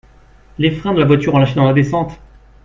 Les 0.57 0.71
freins 0.71 0.95
de 0.95 0.99
la 0.99 1.05
voiture 1.05 1.35
ont 1.35 1.37
lâché 1.37 1.53
dans 1.53 1.65
la 1.65 1.73
descente 1.73 2.19